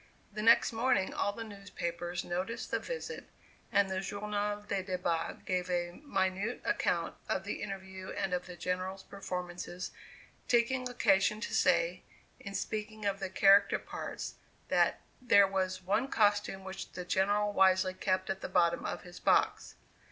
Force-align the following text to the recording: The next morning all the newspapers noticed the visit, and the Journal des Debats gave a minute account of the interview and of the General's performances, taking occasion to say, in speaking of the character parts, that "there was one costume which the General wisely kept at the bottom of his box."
The 0.33 0.41
next 0.41 0.73
morning 0.73 1.13
all 1.13 1.31
the 1.31 1.43
newspapers 1.43 2.23
noticed 2.25 2.71
the 2.71 2.79
visit, 2.79 3.25
and 3.71 3.87
the 3.87 3.99
Journal 3.99 4.63
des 4.67 4.81
Debats 4.81 5.43
gave 5.45 5.69
a 5.69 6.01
minute 6.03 6.59
account 6.65 7.15
of 7.29 7.43
the 7.43 7.61
interview 7.61 8.09
and 8.09 8.33
of 8.33 8.47
the 8.47 8.55
General's 8.55 9.03
performances, 9.03 9.91
taking 10.47 10.89
occasion 10.89 11.39
to 11.41 11.53
say, 11.53 12.01
in 12.39 12.55
speaking 12.55 13.05
of 13.05 13.19
the 13.19 13.29
character 13.29 13.77
parts, 13.77 14.33
that 14.69 15.01
"there 15.21 15.47
was 15.47 15.83
one 15.83 16.07
costume 16.07 16.63
which 16.63 16.93
the 16.93 17.05
General 17.05 17.53
wisely 17.53 17.93
kept 17.93 18.31
at 18.31 18.41
the 18.41 18.49
bottom 18.49 18.87
of 18.87 19.03
his 19.03 19.19
box." 19.19 19.75